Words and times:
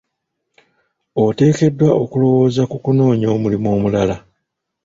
Oteekeddwa 1.23 1.89
okulowooza 2.03 2.63
ku 2.71 2.77
kunoonya 2.83 3.27
omulimu 3.35 3.67
omulala. 3.75 4.15